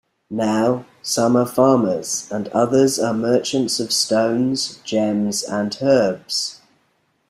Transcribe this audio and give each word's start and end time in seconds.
Now, 0.31 0.85
some 1.03 1.35
are 1.35 1.45
farmers 1.45 2.27
and 2.31 2.47
others 2.47 2.97
are 2.97 3.13
merchants 3.13 3.79
of 3.79 3.93
stones, 3.93 4.79
gems 4.83 5.43
and 5.43 5.77
herbs. 5.79 6.59